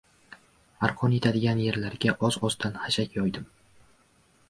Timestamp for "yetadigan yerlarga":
1.17-2.17